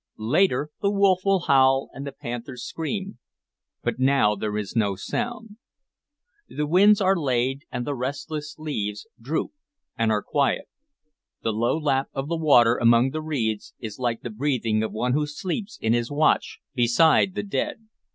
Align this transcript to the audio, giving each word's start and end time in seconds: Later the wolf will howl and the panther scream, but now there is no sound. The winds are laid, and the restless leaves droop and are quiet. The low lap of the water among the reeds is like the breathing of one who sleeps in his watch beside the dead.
Later 0.17 0.71
the 0.81 0.89
wolf 0.89 1.19
will 1.23 1.41
howl 1.41 1.91
and 1.93 2.07
the 2.07 2.11
panther 2.11 2.57
scream, 2.57 3.19
but 3.83 3.99
now 3.99 4.33
there 4.33 4.57
is 4.57 4.75
no 4.75 4.95
sound. 4.95 5.57
The 6.49 6.65
winds 6.65 7.01
are 7.01 7.15
laid, 7.15 7.65
and 7.71 7.85
the 7.85 7.93
restless 7.93 8.55
leaves 8.57 9.05
droop 9.21 9.51
and 9.95 10.09
are 10.11 10.23
quiet. 10.23 10.65
The 11.43 11.53
low 11.53 11.77
lap 11.77 12.07
of 12.13 12.27
the 12.29 12.35
water 12.37 12.77
among 12.77 13.11
the 13.11 13.21
reeds 13.21 13.75
is 13.77 13.99
like 13.99 14.21
the 14.21 14.31
breathing 14.31 14.81
of 14.81 14.91
one 14.91 15.13
who 15.13 15.27
sleeps 15.27 15.77
in 15.79 15.93
his 15.93 16.09
watch 16.09 16.57
beside 16.73 17.35
the 17.35 17.43
dead. 17.43 17.87